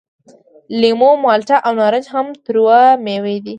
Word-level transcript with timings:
لیمو، 0.79 1.11
مالټه 1.23 1.57
او 1.65 1.71
نارنج 1.79 2.05
هم 2.13 2.27
تروه 2.45 2.81
میوې 3.05 3.35
دي. 3.45 3.49